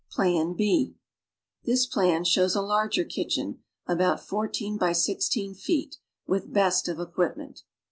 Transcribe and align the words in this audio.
PLAN 0.09 0.53
B 0.55 0.95
This 1.63 1.87
])lan 1.95 2.23
shows 2.23 2.55
a 2.55 2.61
larger 2.63 3.03
kitchen, 3.03 3.59
about 3.85 4.19
fourteen 4.19 4.75
by 4.79 4.93
sixteen 4.93 5.53
feet, 5.53 5.97
with 6.25 6.51
best 6.51 6.87
of 6.87 6.99
equipment. 6.99 7.61